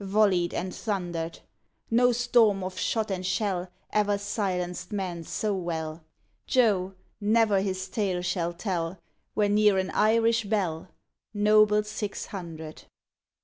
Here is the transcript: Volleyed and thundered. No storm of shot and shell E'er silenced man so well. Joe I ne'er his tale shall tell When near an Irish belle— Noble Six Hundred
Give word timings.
Volleyed 0.03 0.51
and 0.51 0.73
thundered. 0.73 1.41
No 1.91 2.11
storm 2.11 2.63
of 2.63 2.75
shot 2.75 3.11
and 3.11 3.23
shell 3.23 3.69
E'er 3.95 4.17
silenced 4.17 4.91
man 4.91 5.23
so 5.23 5.53
well. 5.53 6.03
Joe 6.47 6.95
I 6.97 7.01
ne'er 7.25 7.59
his 7.61 7.87
tale 7.87 8.23
shall 8.23 8.51
tell 8.51 8.99
When 9.35 9.53
near 9.53 9.77
an 9.77 9.91
Irish 9.91 10.45
belle— 10.45 10.87
Noble 11.51 11.83
Six 11.83 12.25
Hundred 12.25 12.85